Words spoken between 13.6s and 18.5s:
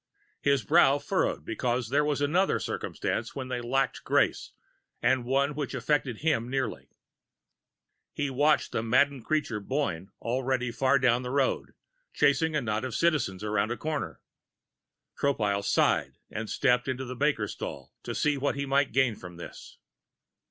a corner. Tropile sighed and stepped into the baker's stall to see